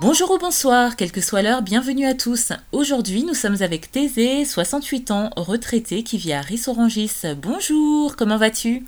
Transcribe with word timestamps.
Bonjour 0.00 0.30
ou 0.30 0.38
bonsoir, 0.38 0.96
quelle 0.96 1.12
que 1.12 1.20
soit 1.20 1.42
l'heure, 1.42 1.60
bienvenue 1.60 2.06
à 2.06 2.14
tous. 2.14 2.52
Aujourd'hui, 2.72 3.22
nous 3.22 3.34
sommes 3.34 3.58
avec 3.60 3.92
Thésée, 3.92 4.46
68 4.46 5.10
ans, 5.10 5.28
retraité, 5.36 6.02
qui 6.04 6.16
vit 6.16 6.32
à 6.32 6.40
Rissorangis. 6.40 7.12
Bonjour, 7.36 8.16
comment 8.16 8.38
vas-tu 8.38 8.82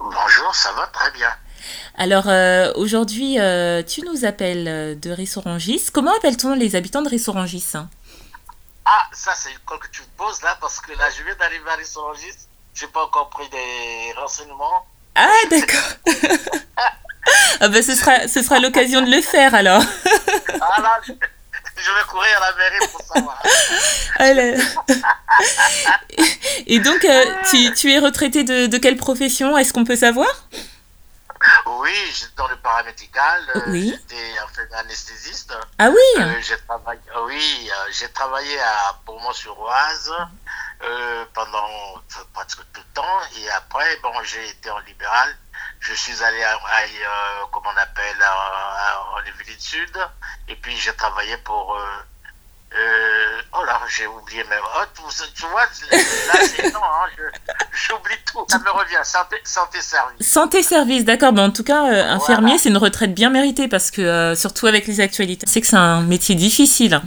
Bonjour, 0.00 0.54
ça 0.54 0.70
va 0.72 0.86
très 0.92 1.12
bien. 1.12 1.28
Alors, 1.96 2.28
euh, 2.28 2.72
aujourd'hui, 2.74 3.38
euh, 3.38 3.82
tu 3.84 4.02
nous 4.02 4.24
appelles 4.24 4.66
euh, 4.66 4.94
de 4.96 5.10
Rissorangis. 5.10 5.86
Comment 5.92 6.12
appelle-t-on 6.16 6.54
les 6.54 6.74
habitants 6.74 7.02
de 7.02 7.08
Rissorangis 7.08 7.64
Ah, 8.84 9.08
ça 9.12 9.32
c'est 9.36 9.52
une 9.52 9.58
colle 9.64 9.78
que 9.78 9.86
tu 9.92 10.02
me 10.02 10.06
poses 10.16 10.42
là, 10.42 10.56
parce 10.60 10.80
que 10.80 10.90
là 10.98 11.04
je 11.16 11.22
viens 11.22 11.36
d'arriver 11.36 11.70
à 11.70 11.76
Rissorangis, 11.76 12.34
j'ai 12.74 12.88
pas 12.88 13.04
encore 13.04 13.30
pris 13.30 13.48
des 13.48 14.12
renseignements. 14.20 14.84
Ah, 15.14 15.28
d'accord. 15.48 15.90
ah 17.60 17.68
ben, 17.68 17.80
ce 17.80 17.94
sera, 17.94 18.26
ce 18.26 18.42
sera 18.42 18.58
l'occasion 18.58 19.00
de 19.00 19.10
le 19.10 19.20
faire 19.22 19.54
alors. 19.54 19.82
Ah 20.60 20.80
là, 20.82 21.00
je, 21.06 21.12
vais 21.12 22.04
courir 22.08 22.42
à 22.42 22.50
la 22.50 22.56
mairie 22.56 22.88
pour 22.90 23.02
savoir. 23.02 23.40
Alors- 24.18 24.60
Et 26.66 26.80
donc, 26.80 27.04
euh, 27.04 27.24
tu, 27.50 27.72
tu 27.74 27.92
es 27.92 27.98
retraité 27.98 28.42
de, 28.42 28.66
de 28.66 28.78
quelle 28.78 28.96
profession 28.96 29.56
Est-ce 29.56 29.72
qu'on 29.72 29.84
peut 29.84 29.96
savoir? 29.96 30.28
Oui, 31.84 32.12
j'étais 32.14 32.32
dans 32.36 32.48
le 32.48 32.56
paramédical, 32.56 33.42
euh, 33.56 33.60
Oui. 33.66 33.90
j'étais 33.94 34.40
en 34.40 34.48
fait 34.48 34.72
anesthésiste. 34.72 35.52
Ah 35.78 35.90
oui 35.90 36.22
Euh, 36.22 36.40
j'ai 36.40 36.56
travaillé, 36.66 37.00
oui, 37.26 37.70
euh, 37.70 37.88
j'ai 37.92 38.10
travaillé 38.10 38.58
à 38.58 38.98
Beaumont-sur-Oise 39.04 40.10
euh, 40.82 41.24
pendant 41.34 41.68
presque 42.32 42.60
tout 42.72 42.80
le 42.80 42.92
temps. 42.94 43.20
Et 43.36 43.50
après, 43.50 43.98
bon, 44.02 44.14
j'ai 44.22 44.48
été 44.48 44.70
en 44.70 44.78
libéral. 44.80 45.36
Je 45.80 45.92
suis 45.92 46.22
allé 46.22 46.42
à, 46.42 46.54
à, 46.54 46.80
comment 47.52 47.68
on 47.74 47.76
appelle, 47.76 48.24
en 49.14 49.20
Yvelines 49.26 49.60
Sud. 49.60 50.08
Et 50.48 50.56
puis, 50.56 50.74
j'ai 50.78 50.94
travaillé 50.96 51.36
pour... 51.38 51.78
euh, 52.76 53.40
oh 53.52 53.64
là, 53.64 53.80
j'ai 53.88 54.06
oublié 54.06 54.42
même. 54.44 54.58
Oh, 54.76 54.82
tu, 54.94 55.32
tu 55.34 55.46
vois, 55.46 55.62
là, 55.62 56.40
c'est 56.42 56.64
non, 56.72 56.80
hein, 56.82 57.06
j'oublie 57.72 58.16
tout. 58.30 58.44
Ça 58.48 58.58
me 58.58 58.70
revient. 58.70 58.96
Santé, 59.04 59.36
santé 59.44 59.80
service. 59.80 60.26
Santé 60.28 60.62
service, 60.62 61.04
d'accord. 61.04 61.32
Mais 61.32 61.40
en 61.42 61.50
tout 61.50 61.62
cas, 61.62 61.86
euh, 61.86 62.10
infirmier, 62.10 62.46
Voilà. 62.46 62.58
c'est 62.58 62.68
une 62.70 62.76
retraite 62.76 63.14
bien 63.14 63.30
méritée 63.30 63.68
parce 63.68 63.90
que, 63.90 64.02
euh, 64.02 64.34
surtout 64.34 64.66
avec 64.66 64.86
les 64.88 65.00
actualités, 65.00 65.46
c'est 65.48 65.60
que 65.60 65.66
c'est 65.66 65.76
un 65.76 66.00
métier 66.00 66.34
difficile. 66.34 67.00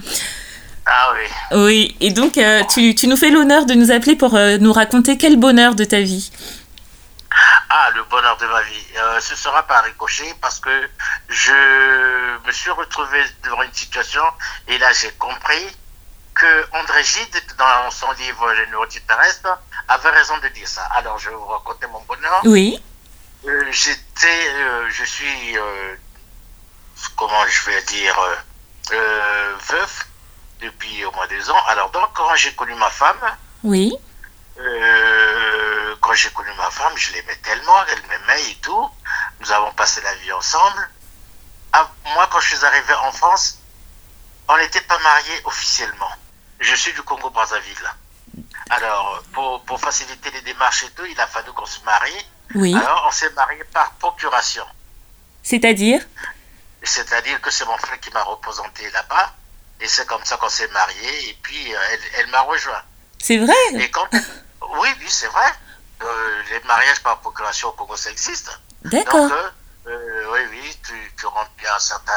Ah 0.86 1.10
oui. 1.14 1.58
Oui, 1.58 1.96
et 2.00 2.10
donc 2.12 2.38
euh, 2.38 2.62
tu, 2.72 2.94
tu 2.94 3.08
nous 3.08 3.16
fais 3.16 3.28
l'honneur 3.30 3.66
de 3.66 3.74
nous 3.74 3.90
appeler 3.90 4.16
pour 4.16 4.32
nous 4.32 4.72
raconter 4.72 5.18
quel 5.18 5.36
bonheur 5.36 5.74
de 5.74 5.84
ta 5.84 6.00
vie. 6.00 6.30
Ah, 7.70 7.90
le 7.94 8.02
bonheur 8.04 8.36
de 8.38 8.46
ma 8.46 8.62
vie. 8.62 8.86
Euh, 8.96 9.20
ce 9.20 9.34
sera 9.36 9.62
par 9.64 9.84
ricochet 9.84 10.34
parce 10.40 10.58
que 10.58 10.88
je 11.28 11.52
me 12.46 12.52
suis 12.52 12.70
retrouvé 12.70 13.22
devant 13.44 13.62
une 13.62 13.72
situation 13.74 14.22
et 14.68 14.78
là 14.78 14.90
j'ai 14.92 15.10
compris 15.12 15.76
que 16.34 16.66
André 16.72 17.02
Gide, 17.04 17.42
dans 17.58 17.90
son 17.90 18.10
livre 18.12 18.52
Les 18.54 18.66
nourritures 18.68 19.02
terrestres, 19.06 19.58
avait 19.88 20.10
raison 20.10 20.38
de 20.38 20.48
dire 20.48 20.68
ça. 20.68 20.82
Alors 20.94 21.18
je 21.18 21.28
vais 21.28 21.34
vous 21.36 21.46
raconter 21.46 21.86
mon 21.88 22.00
bonheur. 22.02 22.40
Oui, 22.44 22.82
Euh, 23.46 23.64
J'étais, 23.70 24.48
euh, 24.54 24.88
je 24.90 25.04
suis, 25.04 25.56
comment 27.16 27.46
je 27.46 27.70
vais 27.70 27.82
dire, 27.82 28.16
veuf 29.70 30.06
depuis 30.60 31.04
au 31.04 31.12
moins 31.12 31.26
deux 31.28 31.50
ans. 31.50 31.62
Alors 31.68 31.90
donc 31.90 32.08
quand 32.14 32.34
j'ai 32.36 32.54
connu 32.54 32.74
ma 32.74 32.90
femme, 32.90 33.20
oui, 33.64 33.92
euh, 34.58 35.27
j'ai 36.18 36.30
connu 36.30 36.50
ma 36.56 36.70
femme, 36.70 36.96
je 36.96 37.12
l'aimais 37.12 37.36
tellement, 37.36 37.84
elle 37.86 38.02
m'aimait 38.08 38.50
et 38.50 38.56
tout. 38.56 38.90
Nous 39.40 39.52
avons 39.52 39.72
passé 39.72 40.00
la 40.02 40.14
vie 40.16 40.32
ensemble. 40.32 40.90
Ah, 41.72 41.88
moi, 42.14 42.28
quand 42.30 42.40
je 42.40 42.56
suis 42.56 42.64
arrivé 42.64 42.92
en 42.94 43.12
France, 43.12 43.58
on 44.48 44.56
n'était 44.58 44.80
pas 44.80 44.98
mariés 44.98 45.40
officiellement. 45.44 46.10
Je 46.58 46.74
suis 46.74 46.92
du 46.92 47.02
Congo-Brazzaville. 47.02 47.94
Alors, 48.70 49.22
pour, 49.32 49.62
pour 49.64 49.80
faciliter 49.80 50.30
les 50.32 50.40
démarches 50.42 50.82
et 50.84 50.90
tout, 50.90 51.04
il 51.04 51.18
a 51.20 51.26
fallu 51.26 51.52
qu'on 51.52 51.66
se 51.66 51.80
marie. 51.84 52.26
oui. 52.54 52.74
Alors, 52.74 53.04
on 53.06 53.10
s'est 53.12 53.30
marié 53.30 53.62
par 53.72 53.92
procuration. 53.92 54.64
C'est-à-dire? 55.42 56.02
C'est-à-dire 56.82 57.40
que 57.40 57.50
c'est 57.50 57.64
mon 57.64 57.78
frère 57.78 58.00
qui 58.00 58.10
m'a 58.10 58.22
représenté 58.22 58.90
là-bas. 58.90 59.34
Et 59.80 59.86
c'est 59.86 60.06
comme 60.06 60.24
ça 60.24 60.36
qu'on 60.36 60.48
s'est 60.48 60.68
mariés. 60.68 61.30
Et 61.30 61.38
puis, 61.42 61.74
euh, 61.74 61.78
elle, 61.92 62.00
elle 62.18 62.26
m'a 62.28 62.40
rejoint. 62.40 62.82
C'est 63.22 63.38
vrai? 63.38 63.54
Et 63.74 63.90
quand... 63.90 64.06
Oui, 64.80 64.88
oui, 65.00 65.06
c'est 65.08 65.28
vrai. 65.28 65.50
Euh, 66.02 66.42
les 66.50 66.60
mariages 66.60 67.00
par 67.02 67.18
procuration 67.20 67.68
au 67.68 67.72
Congo, 67.72 67.96
ça 67.96 68.10
existe. 68.10 68.58
D'accord. 68.84 69.28
Donc, 69.28 69.32
euh, 69.32 69.50
euh, 69.88 70.32
oui, 70.32 70.40
oui, 70.50 70.76
tu, 70.86 71.12
tu 71.18 71.26
remplis 71.26 71.66
un 71.66 71.78
certain 71.78 72.12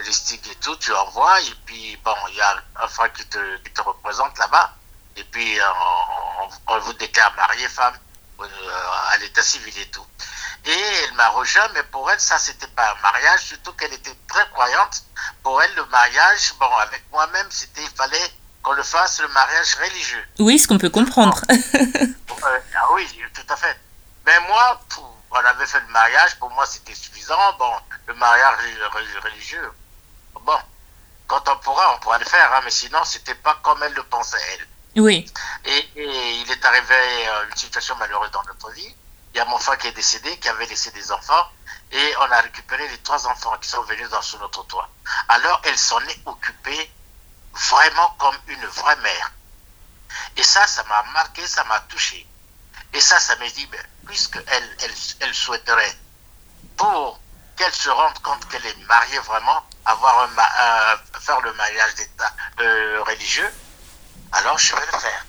listing 0.00 0.40
et 0.50 0.54
tout, 0.56 0.76
tu 0.76 0.92
envoies, 0.92 1.40
et 1.40 1.54
puis, 1.64 1.98
bon, 2.04 2.14
il 2.30 2.36
y 2.36 2.40
a 2.40 2.56
un 2.82 2.88
frère 2.88 3.12
qui 3.12 3.24
te, 3.26 3.56
qui 3.58 3.70
te 3.72 3.80
représente 3.80 4.38
là-bas, 4.38 4.74
et 5.16 5.24
puis 5.24 5.58
on, 6.68 6.74
on 6.74 6.78
vous 6.80 6.92
déclare 6.94 7.34
marié, 7.36 7.68
femme, 7.68 7.94
euh, 8.40 8.46
à 9.12 9.16
l'état 9.18 9.42
civil 9.42 9.72
et 9.78 9.86
tout. 9.86 10.04
Et 10.64 10.70
elle 11.04 11.14
m'a 11.14 11.28
rejoint, 11.28 11.68
mais 11.74 11.82
pour 11.84 12.10
elle, 12.10 12.18
ça, 12.18 12.38
c'était 12.38 12.66
pas 12.68 12.92
un 12.92 13.02
mariage, 13.02 13.40
surtout 13.42 13.72
qu'elle 13.72 13.92
était 13.92 14.16
très 14.28 14.46
croyante. 14.50 15.04
Pour 15.42 15.62
elle, 15.62 15.74
le 15.76 15.84
mariage, 15.86 16.54
bon, 16.58 16.70
avec 16.78 17.04
moi-même, 17.12 17.46
c'était, 17.50 17.82
il 17.82 17.96
fallait 17.96 18.32
qu'on 18.62 18.72
le 18.72 18.82
fasse, 18.82 19.20
le 19.20 19.28
mariage 19.28 19.74
religieux. 19.76 20.24
Oui, 20.38 20.58
ce 20.58 20.66
qu'on 20.66 20.78
peut 20.78 20.90
comprendre. 20.90 21.42
Oui, 22.94 23.20
tout 23.34 23.52
à 23.52 23.56
fait. 23.56 23.78
Mais 24.26 24.38
moi, 24.40 24.80
pour- 24.88 25.16
on 25.30 25.36
avait 25.36 25.66
fait 25.66 25.80
le 25.80 25.86
mariage, 25.88 26.38
pour 26.38 26.50
moi 26.50 26.64
c'était 26.66 26.94
suffisant. 26.94 27.52
Bon, 27.58 27.72
le 28.06 28.14
mariage 28.14 28.58
re- 28.94 29.20
religieux, 29.24 29.72
bon, 30.40 30.58
quand 31.26 31.48
on 31.48 31.56
pourra, 31.58 31.94
on 31.94 31.98
pourra 31.98 32.18
le 32.18 32.24
faire, 32.24 32.52
hein, 32.54 32.60
mais 32.64 32.70
sinon 32.70 33.02
c'était 33.04 33.34
pas 33.34 33.56
comme 33.62 33.82
elle 33.82 33.94
le 33.94 34.04
pensait, 34.04 34.38
elle. 34.52 34.68
oui, 35.02 35.26
Et, 35.64 35.78
et 35.96 36.32
il 36.42 36.50
est 36.52 36.64
arrivé 36.64 36.94
euh, 37.28 37.48
une 37.50 37.56
situation 37.56 37.96
malheureuse 37.96 38.30
dans 38.30 38.44
notre 38.44 38.70
vie. 38.70 38.94
Il 39.32 39.38
y 39.38 39.40
a 39.40 39.44
mon 39.46 39.58
frère 39.58 39.76
qui 39.78 39.88
est 39.88 39.92
décédé, 39.92 40.38
qui 40.38 40.48
avait 40.48 40.66
laissé 40.66 40.92
des 40.92 41.10
enfants, 41.10 41.48
et 41.90 42.14
on 42.18 42.30
a 42.30 42.40
récupéré 42.40 42.86
les 42.88 42.98
trois 42.98 43.26
enfants 43.26 43.56
qui 43.60 43.68
sont 43.68 43.82
venus 43.82 44.08
dans 44.10 44.22
sous 44.22 44.38
notre 44.38 44.62
toit. 44.66 44.88
Alors 45.28 45.60
elle 45.64 45.76
s'en 45.76 45.98
est 46.00 46.20
occupée 46.26 46.90
vraiment 47.52 48.10
comme 48.20 48.36
une 48.46 48.64
vraie 48.66 48.96
mère. 48.96 49.32
Et 50.36 50.44
ça, 50.44 50.64
ça 50.68 50.84
m'a 50.84 51.02
marqué, 51.12 51.44
ça 51.46 51.64
m'a 51.64 51.80
touché. 51.80 52.24
Et 52.94 53.00
ça, 53.00 53.18
ça 53.20 53.36
m'a 53.36 53.48
dit, 53.48 53.66
ben, 53.66 53.80
puisque 54.06 54.36
elle, 54.46 54.76
elle, 55.20 55.34
souhaiterait, 55.34 55.96
pour 56.76 57.18
qu'elle 57.56 57.72
se 57.72 57.88
rende 57.90 58.18
compte 58.20 58.48
qu'elle 58.48 58.64
est 58.66 58.76
mariée 58.86 59.18
vraiment, 59.20 59.62
avoir 59.84 60.20
un, 60.20 60.38
un- 60.38 61.20
faire 61.20 61.40
le 61.40 61.52
mariage 61.54 61.94
d'état 61.96 62.32
euh, 62.60 63.02
religieux, 63.02 63.50
alors 64.32 64.58
je 64.58 64.74
vais 64.74 64.86
le 64.92 64.98
faire. 64.98 65.26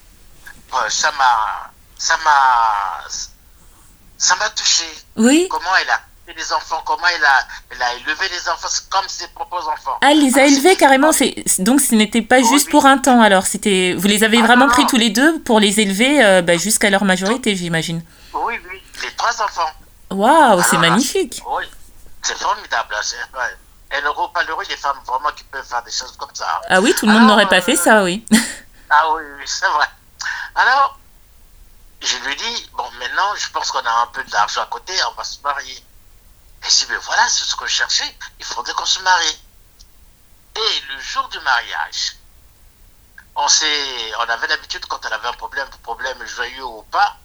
Euh, 0.74 0.90
ça 0.90 1.12
m'a, 1.14 1.72
ça 1.98 2.18
m'a, 2.18 3.04
ça 4.18 4.36
m'a 4.36 4.50
touché. 4.52 4.86
oui. 5.16 5.48
Comment 5.50 5.76
elle 5.78 5.90
a 5.90 6.02
les 6.34 6.54
enfants, 6.54 6.82
comment 6.86 7.06
elle 7.08 7.24
a, 7.82 7.94
élevé 7.96 8.28
les 8.30 8.50
enfants, 8.50 8.68
c'est 8.70 8.90
comme 8.90 9.08
ses 9.08 9.28
propres 9.30 9.68
enfants. 9.68 9.98
Ah, 10.02 10.12
elle 10.12 10.20
les 10.22 10.34
a 10.38 10.42
Alors, 10.42 10.52
élevés 10.52 10.70
c'est- 10.72 10.76
carrément. 10.78 11.12
C'est 11.12 11.36
donc 11.60 11.80
ce 11.82 11.94
n'était 11.96 12.22
pas 12.22 12.38
Oui, 12.40 12.48
juste 12.50 12.66
oui. 12.68 12.72
pour 12.72 12.86
un 12.86 12.98
temps. 12.98 13.22
Alors 13.22 13.46
c'était, 13.46 13.94
vous 13.98 14.08
les 14.08 14.24
avez 14.24 14.40
Ah, 14.42 14.46
vraiment 14.48 14.66
non, 14.66 14.72
pris 14.72 14.82
non. 14.84 14.88
tous 14.90 14.98
les 14.98 15.10
deux 15.12 15.40
pour 15.42 15.60
les 15.60 15.80
élever 15.80 16.24
euh, 16.24 16.42
bah, 16.42 16.58
jusqu'à 16.58 16.90
leur 16.90 17.04
majorité, 17.04 17.56
j'imagine. 17.56 18.04
Oui, 18.34 18.60
oui, 18.70 18.82
les 19.04 19.12
trois 19.16 19.42
enfants. 19.42 19.70
Waouh, 20.12 20.62
c'est 20.64 20.78
Alors, 20.78 20.82
magnifique. 20.90 21.42
Oui, 21.48 21.64
c'est 22.22 22.38
formidable. 22.38 22.96
c'est-. 23.02 23.18
Et 23.98 24.02
le 24.02 24.12
groupe 24.14 24.32
malheureux, 24.36 24.66
des 24.66 24.76
femmes 24.78 24.98
vraiment 25.06 25.30
qui 25.36 25.44
peuvent 25.46 25.66
faire 25.66 25.84
des 25.84 25.92
choses 25.92 26.16
comme 26.18 26.34
ça. 26.34 26.60
Ah 26.70 26.82
oui, 26.82 26.94
tout 26.98 27.06
le 27.06 27.12
monde 27.14 27.28
n'aurait 27.28 27.48
pas 27.48 27.58
euh, 27.58 27.62
fait 27.62 27.76
ça, 27.76 28.04
oui. 28.04 28.26
Ah 28.90 29.12
oui, 29.14 29.22
oui, 29.38 29.44
c'est 29.46 29.68
vrai. 29.68 29.86
Alors, 30.56 30.98
je 32.02 32.18
lui 32.28 32.36
dis, 32.36 32.70
bon, 32.76 32.84
maintenant, 33.00 33.34
je 33.38 33.50
pense 33.52 33.72
qu'on 33.72 33.80
a 33.80 34.02
un 34.04 34.08
peu 34.12 34.24
d'argent 34.26 34.62
à 34.62 34.66
côté, 34.68 34.94
on 35.12 35.16
va 35.18 35.24
se 35.24 35.38
marier. 35.44 35.78
Je 36.68 36.70
dis, 36.70 36.86
mais 36.90 36.98
voilà, 36.98 37.28
c'est 37.30 37.44
ce 37.44 37.56
que 37.56 37.68
je 37.68 37.76
cherchais, 37.76 38.18
il 38.40 38.46
faudrait 38.46 38.74
qu'on 38.74 38.86
se 38.86 39.00
marie. 39.02 39.40
Et 40.56 40.82
le 40.90 41.00
jour 41.00 41.28
du 41.30 41.40
mariage, 41.42 42.16
on 43.36 43.46
on 43.46 44.30
avait 44.30 44.48
l'habitude, 44.48 44.86
quand 44.88 45.06
on 45.06 45.12
avait 45.12 45.28
un 45.28 45.34
problème, 45.34 45.70
problème 45.84 46.26
joyeux 46.26 46.64
ou 46.64 46.84
pas, 46.84 47.18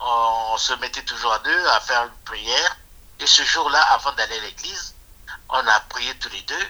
on 0.00 0.58
se 0.58 0.74
mettait 0.74 1.04
toujours 1.04 1.32
à 1.32 1.38
deux 1.38 1.66
à 1.68 1.80
faire 1.80 2.04
une 2.04 2.24
prière. 2.24 2.76
Et 3.20 3.26
ce 3.26 3.42
jour-là, 3.42 3.80
avant 3.92 4.12
d'aller 4.12 4.36
à 4.36 4.40
l'église, 4.42 4.94
on 5.48 5.66
a 5.66 5.80
prié 5.80 6.16
tous 6.18 6.28
les 6.30 6.42
deux. 6.42 6.68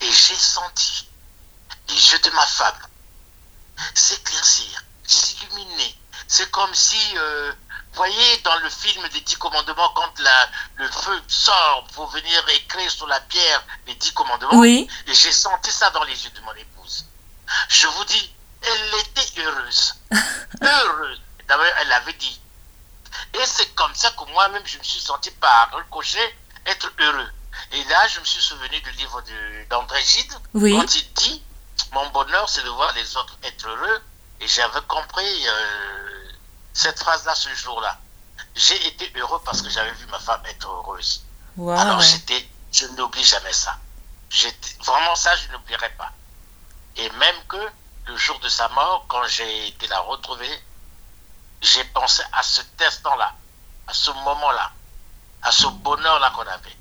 Et 0.00 0.12
j'ai 0.12 0.36
senti 0.36 1.08
les 1.88 1.94
yeux 1.94 2.18
de 2.18 2.30
ma 2.30 2.46
femme 2.46 2.88
s'éclaircir, 3.94 4.84
s'illuminer, 5.04 5.96
c'est 6.28 6.50
comme 6.50 6.74
si, 6.74 6.98
euh, 7.16 7.52
vous 7.92 7.96
voyez, 7.96 8.38
dans 8.38 8.56
le 8.56 8.68
film 8.70 9.06
des 9.08 9.20
Dix 9.20 9.36
Commandements, 9.36 9.88
quand 9.94 10.18
la, 10.20 10.48
le 10.76 10.88
feu 10.90 11.22
sort 11.28 11.86
pour 11.94 12.08
venir 12.08 12.48
écrire 12.48 12.90
sur 12.90 13.06
la 13.06 13.20
pierre 13.20 13.62
les 13.86 13.94
Dix 13.94 14.12
Commandements, 14.12 14.54
Oui. 14.58 14.88
et 15.06 15.14
j'ai 15.14 15.32
senti 15.32 15.70
ça 15.70 15.90
dans 15.90 16.04
les 16.04 16.24
yeux 16.24 16.30
de 16.30 16.40
mon 16.40 16.54
épouse. 16.54 17.06
Je 17.68 17.86
vous 17.86 18.04
dis, 18.04 18.34
elle 18.62 19.00
était 19.00 19.40
heureuse. 19.42 19.94
heureuse. 20.62 21.20
D'abord, 21.46 21.66
elle 21.80 21.92
avait 21.92 22.12
dit. 22.14 22.40
Et 23.34 23.46
c'est 23.46 23.74
comme 23.74 23.94
ça 23.94 24.10
que 24.12 24.24
moi-même, 24.32 24.62
je 24.66 24.78
me 24.78 24.82
suis 24.82 25.00
senti 25.00 25.30
par 25.32 25.70
ricochet 25.76 26.36
être 26.66 26.90
heureux. 26.98 27.30
Et 27.72 27.84
là, 27.84 28.08
je 28.08 28.18
me 28.20 28.24
suis 28.24 28.40
souvenu 28.42 28.80
du 28.80 28.90
livre 28.92 29.22
d'André 29.70 30.02
Gide, 30.02 30.32
Oui. 30.54 30.72
quand 30.76 30.94
il 30.96 31.12
dit 31.14 31.42
Mon 31.92 32.08
bonheur, 32.10 32.48
c'est 32.48 32.62
de 32.64 32.70
voir 32.70 32.92
les 32.94 33.16
autres 33.16 33.36
être 33.44 33.68
heureux. 33.68 34.02
Et 34.40 34.48
j'avais 34.48 34.80
compris 34.88 35.46
euh, 35.48 36.03
cette 36.74 36.98
phrase-là 36.98 37.34
ce 37.34 37.48
jour-là. 37.54 37.98
J'ai 38.54 38.86
été 38.88 39.10
heureux 39.16 39.40
parce 39.44 39.62
que 39.62 39.70
j'avais 39.70 39.92
vu 39.92 40.06
ma 40.06 40.18
femme 40.18 40.42
être 40.46 40.68
heureuse. 40.68 41.24
Alors 41.58 42.00
j'étais, 42.00 42.46
je 42.72 42.86
n'oublie 42.88 43.24
jamais 43.24 43.52
ça. 43.52 43.78
Vraiment 44.84 45.14
ça, 45.14 45.34
je 45.36 45.52
n'oublierai 45.52 45.90
pas. 45.90 46.10
Et 46.96 47.08
même 47.10 47.36
que 47.48 47.70
le 48.06 48.16
jour 48.16 48.38
de 48.40 48.48
sa 48.48 48.68
mort, 48.70 49.06
quand 49.08 49.24
j'ai 49.28 49.68
été 49.68 49.86
la 49.86 50.00
retrouver, 50.00 50.50
j'ai 51.62 51.84
pensé 51.84 52.22
à 52.32 52.42
cet 52.42 52.80
instant-là, 52.82 53.32
à 53.86 53.94
ce 53.94 54.10
moment-là, 54.10 54.70
à 55.42 55.52
ce 55.52 55.66
bonheur-là 55.66 56.32
qu'on 56.34 56.42
avait. 56.46 56.76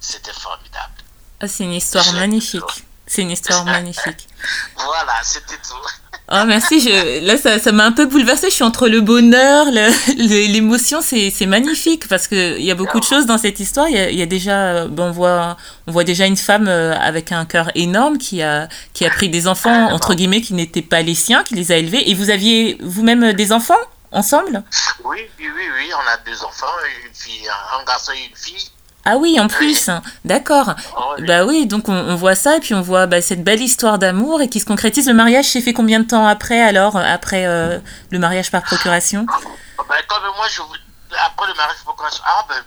C'était 0.00 0.32
formidable. 0.32 1.02
Ah, 1.40 1.48
c'est 1.48 1.64
une 1.64 1.72
histoire 1.72 2.12
magnifique. 2.12 2.84
C'est 3.06 3.22
une 3.22 3.30
histoire 3.30 3.64
magnifique. 3.76 4.28
Voilà, 4.76 5.22
c'était 5.22 5.58
tout. 5.58 5.86
Oh 6.28 6.42
merci, 6.44 6.80
je, 6.80 7.24
là 7.24 7.36
ça 7.36 7.60
ça 7.60 7.70
m'a 7.70 7.84
un 7.84 7.92
peu 7.92 8.06
bouleversée, 8.06 8.50
je 8.50 8.54
suis 8.54 8.64
entre 8.64 8.88
le 8.88 9.00
bonheur, 9.00 9.66
l'émotion, 10.16 11.00
c'est 11.00 11.30
c'est 11.30 11.46
magnifique 11.46 12.08
parce 12.08 12.26
que 12.26 12.58
il 12.58 12.64
y 12.64 12.72
a 12.72 12.74
beaucoup 12.74 12.98
de 12.98 13.04
choses 13.04 13.26
dans 13.26 13.38
cette 13.38 13.60
histoire, 13.60 13.88
il 13.88 13.94
y 13.94 13.98
a, 14.00 14.10
il 14.10 14.18
y 14.18 14.22
a 14.22 14.26
déjà 14.26 14.88
bon, 14.88 15.04
on 15.04 15.10
voit 15.12 15.56
on 15.86 15.92
voit 15.92 16.02
déjà 16.02 16.26
une 16.26 16.36
femme 16.36 16.66
euh, 16.66 16.98
avec 16.98 17.30
un 17.30 17.44
cœur 17.44 17.70
énorme 17.76 18.18
qui 18.18 18.42
a 18.42 18.68
qui 18.92 19.06
a 19.06 19.10
pris 19.10 19.28
des 19.28 19.46
enfants 19.46 19.92
entre 19.92 20.14
guillemets 20.14 20.40
qui 20.40 20.54
n'étaient 20.54 20.82
pas 20.82 21.00
les 21.00 21.14
siens, 21.14 21.44
qui 21.44 21.54
les 21.54 21.70
a 21.70 21.76
élevés. 21.76 22.10
Et 22.10 22.14
vous 22.14 22.30
aviez 22.30 22.76
vous-même 22.82 23.22
euh, 23.22 23.32
des 23.32 23.52
enfants 23.52 23.74
ensemble? 24.10 24.64
Oui, 25.04 25.18
oui, 25.38 25.46
oui, 25.56 25.64
oui, 25.76 25.90
on 25.94 26.10
a 26.10 26.16
deux 26.28 26.42
enfants, 26.42 26.66
une 27.06 27.14
fille, 27.14 27.48
un 27.48 27.84
garçon 27.84 28.10
et 28.10 28.28
une 28.28 28.36
fille. 28.36 28.68
Ah 29.06 29.16
oui, 29.18 29.38
en 29.38 29.46
plus, 29.46 29.88
hein. 29.88 30.02
d'accord. 30.24 30.74
Oh, 30.96 31.14
oui. 31.16 31.26
Bah 31.26 31.44
oui, 31.44 31.66
donc 31.66 31.88
on, 31.88 31.94
on 31.94 32.16
voit 32.16 32.34
ça 32.34 32.56
et 32.56 32.60
puis 32.60 32.74
on 32.74 32.82
voit 32.82 33.06
bah, 33.06 33.22
cette 33.22 33.44
belle 33.44 33.62
histoire 33.62 33.98
d'amour 33.98 34.42
et 34.42 34.48
qui 34.48 34.58
se 34.58 34.66
concrétise. 34.66 35.06
Le 35.06 35.14
mariage 35.14 35.44
s'est 35.44 35.60
fait 35.60 35.72
combien 35.72 36.00
de 36.00 36.06
temps 36.06 36.26
après 36.26 36.60
alors, 36.60 36.96
après 36.96 37.46
euh, 37.46 37.78
le 38.10 38.18
mariage 38.18 38.50
par 38.50 38.62
procuration? 38.62 39.24
Ben, 39.88 39.96
comme 40.08 40.24
moi, 40.36 40.48
je 40.48 40.60
après 41.24 41.46
le 41.46 41.54
mariage 41.54 41.76
pour 41.84 41.94
procuration, 41.94 42.24
ah 42.26 42.44
ben, 42.48 42.62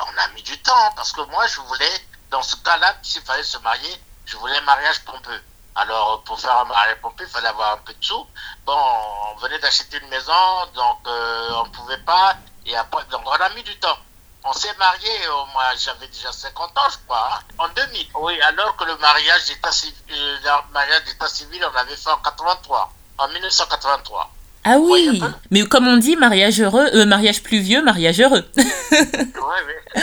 on 0.00 0.20
a 0.20 0.34
mis 0.34 0.42
du 0.42 0.58
temps, 0.58 0.72
hein, 0.76 0.90
parce 0.96 1.12
que 1.12 1.20
moi, 1.30 1.46
je 1.46 1.60
voulais, 1.60 1.92
dans 2.30 2.42
ce 2.42 2.56
cas-là, 2.56 2.96
s'il 3.02 3.22
fallait 3.22 3.44
se 3.44 3.58
marier, 3.58 4.02
je 4.26 4.36
voulais 4.36 4.56
un 4.56 4.62
mariage 4.62 5.00
pompeux. 5.04 5.40
Alors, 5.76 6.22
pour 6.24 6.40
faire 6.40 6.56
un 6.58 6.64
mariage 6.64 6.96
pompeux, 7.00 7.24
il 7.24 7.30
fallait 7.30 7.48
avoir 7.48 7.74
un 7.74 7.78
peu 7.86 7.92
de 7.92 8.04
sous. 8.04 8.26
Bon, 8.66 8.76
on 8.76 9.38
venait 9.38 9.60
d'acheter 9.60 9.98
une 10.02 10.08
maison, 10.08 10.32
donc 10.74 10.98
euh, 11.06 11.50
on 11.54 11.66
ne 11.66 11.70
pouvait 11.70 12.02
pas, 12.04 12.34
et 12.66 12.76
après, 12.76 13.04
donc 13.10 13.22
on 13.24 13.30
a 13.30 13.48
mis 13.50 13.62
du 13.62 13.76
temps. 13.78 13.96
On 14.42 14.52
s'est 14.54 14.74
marié, 14.78 15.10
moi 15.52 15.64
j'avais 15.78 16.08
déjà 16.08 16.32
50 16.32 16.70
ans, 16.78 16.80
je 16.90 16.96
crois, 17.06 17.28
hein, 17.34 17.38
en 17.58 17.68
2000. 17.68 18.06
Oui, 18.20 18.40
alors 18.40 18.74
que 18.76 18.84
le 18.84 18.96
mariage 18.96 19.44
d'état 19.46 19.70
civil, 19.70 19.94
euh, 20.12 20.36
le 20.42 20.72
mariage 20.72 21.04
d'état 21.04 21.28
civil, 21.28 21.62
on 21.70 21.72
l'avait 21.74 21.94
fait 21.96 22.08
en 22.10 22.16
83, 22.18 22.90
en 23.18 23.28
1983. 23.28 24.30
Ah 24.64 24.76
oui, 24.78 25.22
mais 25.50 25.66
comme 25.66 25.88
on 25.88 25.96
dit, 25.96 26.16
mariage 26.16 26.60
heureux, 26.60 26.88
euh, 26.94 27.04
mariage 27.06 27.42
pluvieux, 27.42 27.82
mariage 27.82 28.20
heureux. 28.20 28.44
Oui, 28.56 29.56
oui. 29.66 30.02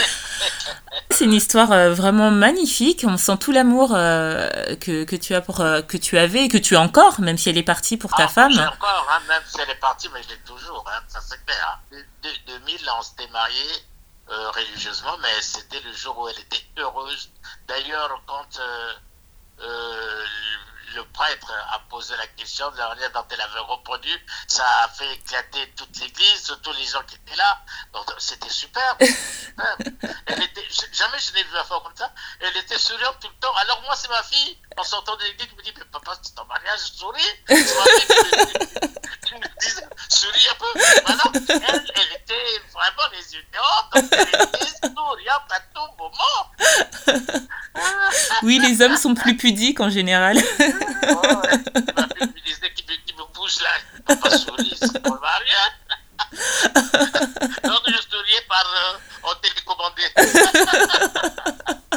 C'est 1.10 1.24
une 1.24 1.32
histoire 1.32 1.72
euh, 1.72 1.92
vraiment 1.94 2.30
magnifique. 2.30 3.04
On 3.08 3.16
sent 3.16 3.38
tout 3.38 3.50
l'amour 3.50 3.92
euh, 3.94 4.76
que, 4.76 5.02
que 5.04 5.16
tu 5.16 5.34
as 5.34 5.40
pour 5.40 5.60
euh, 5.60 5.82
que 5.82 5.96
tu 5.96 6.16
avais 6.18 6.44
et 6.44 6.48
que 6.48 6.58
tu 6.58 6.76
as 6.76 6.80
encore, 6.80 7.20
même 7.20 7.38
si 7.38 7.48
elle 7.50 7.58
est 7.58 7.62
partie 7.64 7.96
pour 7.96 8.12
ta 8.12 8.24
Ah, 8.24 8.28
femme. 8.28 8.52
Encore, 8.52 9.06
hein, 9.10 9.20
même 9.26 9.42
si 9.48 9.60
elle 9.60 9.70
est 9.70 9.80
partie, 9.80 10.08
mais 10.14 10.22
je 10.22 10.28
l'ai 10.28 10.38
toujours, 10.46 10.84
hein, 10.88 11.00
ça 11.08 11.18
c'est 11.26 11.44
clair. 11.44 11.80
hein. 11.92 11.96
De, 12.22 12.28
de- 12.52 12.58
2000, 12.60 12.88
on 12.98 13.02
s'était 13.02 13.26
mariés 13.32 13.56
euh, 14.30 14.50
religieusement, 14.50 15.16
mais 15.18 15.40
c'était 15.40 15.80
le 15.80 15.92
jour 15.92 16.18
où 16.18 16.28
elle 16.28 16.38
était 16.38 16.64
heureuse. 16.76 17.30
D'ailleurs, 17.66 18.20
quand 18.26 18.58
euh, 18.60 18.94
euh, 19.60 20.26
le 20.94 21.04
prêtre 21.06 21.50
a 21.70 21.78
posé 21.88 22.14
la 22.16 22.26
question 22.28 22.70
de 22.70 22.76
la 22.76 22.88
manière 22.88 23.10
dont 23.12 23.24
elle 23.30 23.40
avait 23.40 23.58
reproduit, 23.60 24.18
ça 24.46 24.66
a 24.82 24.88
fait 24.88 25.14
éclater 25.14 25.72
toute 25.76 25.98
l'église, 25.98 26.54
tous 26.62 26.72
les 26.72 26.84
gens 26.84 27.02
qui 27.04 27.14
étaient 27.16 27.36
là. 27.36 27.62
Donc 27.94 28.04
c'était 28.18 28.50
superbe. 28.50 28.96
c'était 29.00 29.14
superbe. 29.46 29.82
Elle 30.26 30.42
était, 30.42 30.68
jamais 30.92 31.18
je 31.18 31.32
n'ai 31.32 31.42
vu 31.44 31.56
un 31.56 31.64
femme 31.64 31.80
comme 31.82 31.96
ça. 31.96 32.12
Elle 32.40 32.56
était 32.58 32.78
souriante 32.78 33.16
tout 33.20 33.28
le 33.28 33.40
temps. 33.40 33.54
Alors 33.56 33.80
moi, 33.82 33.96
c'est 33.96 34.08
ma 34.08 34.22
fille. 34.22 34.58
En 34.76 34.84
sortant 34.84 35.16
de 35.16 35.22
l'église, 35.24 35.48
je 35.50 35.56
me 35.56 35.62
dis, 35.62 35.72
mais 35.76 35.84
papa, 35.86 36.18
c'est 36.22 36.34
ton 36.34 36.44
mariage, 36.44 36.80
souris. 36.80 37.22
C'est 37.48 37.54
ma 37.54 37.84
fille 37.84 38.90
qui 39.26 39.34
me 39.34 39.58
dit, 39.58 39.74
souris 40.08 40.48
un 40.50 40.54
peu. 40.54 40.72
Voilà. 41.06 41.22
Elle, 41.48 41.92
elle 41.94 42.12
était 42.20 42.58
vraiment 42.72 43.08
les 43.12 43.34
yeux. 43.34 43.44
Oui, 48.48 48.58
les 48.58 48.80
hommes 48.82 48.96
sont 48.96 49.14
plus 49.14 49.36
pudiques 49.36 49.80
en 49.80 49.90
général. 49.90 50.36
Ouais, 51.08 51.14
ouais. 51.14 51.58
Me 52.26 54.16
c'est 54.74 55.02
pour 55.02 55.18
le. 55.20 55.70
Donc 57.62 57.82
je 57.86 58.00
souriais 58.10 58.42
par 58.48 58.66
euh, 58.74 59.28
en 59.28 59.34
télécommandé. 59.42 60.02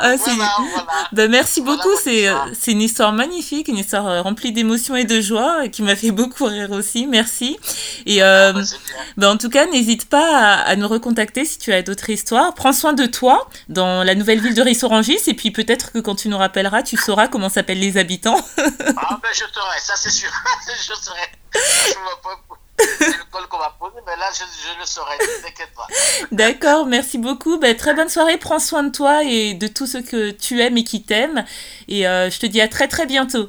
Ah, 0.00 0.16
c'est- 0.16 0.30
voilà, 0.32 0.52
voilà. 0.58 0.86
Ben, 1.12 1.28
merci 1.30 1.60
Voilà 1.60 1.76
beaucoup, 1.82 1.96
c'est 2.02 2.28
euh, 2.28 2.34
c'est 2.58 2.70
une 2.72 2.82
histoire 2.82 3.12
magnifique, 3.12 3.66
une 3.68 3.78
histoire 3.78 4.06
euh, 4.06 4.22
remplie 4.22 4.52
d'émotions 4.52 4.94
et 4.94 5.04
de 5.04 5.20
joie 5.20 5.64
et 5.64 5.70
qui 5.70 5.82
m'a 5.82 5.96
fait 5.96 6.12
beaucoup 6.12 6.44
rire 6.44 6.70
aussi, 6.70 7.06
merci. 7.06 7.58
Et 8.06 8.22
euh, 8.22 8.52
Bah, 8.52 8.60
c'est 8.64 8.76
bien. 8.78 8.96
ben, 9.16 9.28
en 9.30 9.36
tout 9.36 9.50
cas, 9.50 9.66
n'hésite 9.66 10.08
pas 10.08 10.36
à, 10.36 10.60
à 10.62 10.76
nous 10.76 10.88
recontacter 10.88 11.44
si 11.44 11.58
tu 11.58 11.72
as 11.72 11.82
d'autres 11.82 12.10
histoires. 12.10 12.54
Prends 12.54 12.72
soin 12.72 12.92
de 12.92 13.06
toi 13.06 13.48
dans 13.68 14.02
la 14.04 14.14
nouvelle 14.14 14.40
ville 14.40 14.54
de 14.54 14.62
Rissorangis 14.62 15.18
et 15.26 15.34
puis 15.34 15.50
peut-être 15.50 15.92
que 15.92 15.98
quand 15.98 16.14
tu 16.14 16.28
nous 16.28 16.38
rappelleras, 16.38 16.82
tu 16.82 16.96
sauras 16.96 17.28
comment 17.28 17.48
s'appellent 17.48 17.80
les 17.80 17.96
habitants. 17.96 18.40
Ah 18.58 18.62
ben 19.22 19.28
je 19.32 19.44
saurais, 19.52 19.80
ça 19.80 19.94
c'est 19.96 20.10
sûr. 20.10 20.30
je 20.66 20.92
pas 22.22 22.38
c'est 22.78 23.06
le 23.08 23.30
col 23.30 23.46
qu'on 23.48 23.58
va 23.58 23.74
poser, 23.78 23.96
mais 24.06 24.16
là 24.16 24.30
je, 24.32 24.38
je 24.44 24.78
le 24.78 24.86
saurais, 24.86 25.16
ne 25.16 25.42
t'inquiète 25.42 25.72
pas. 25.74 25.86
D'accord, 26.30 26.86
merci 26.86 27.18
beaucoup. 27.18 27.58
Ben, 27.58 27.76
très 27.76 27.94
bonne 27.94 28.08
soirée, 28.08 28.38
prends 28.38 28.58
soin 28.60 28.84
de 28.84 28.90
toi 28.90 29.24
et 29.24 29.54
de 29.54 29.66
tout 29.66 29.86
ce 29.86 29.98
que 29.98 30.30
tu 30.30 30.60
aimes 30.60 30.76
et 30.76 30.84
qui 30.84 31.02
t'aiment. 31.02 31.44
Et 31.88 32.06
euh, 32.06 32.30
je 32.30 32.38
te 32.38 32.46
dis 32.46 32.60
à 32.60 32.68
très 32.68 32.86
très 32.88 33.06
bientôt. 33.06 33.48